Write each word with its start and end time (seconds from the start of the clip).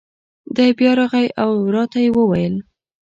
دی 0.55 0.69
بیا 0.77 0.91
راغی 0.99 1.25
او 1.43 1.51
را 1.73 1.83
ته 1.91 1.97
یې 2.03 2.09
وویل: 2.13 2.55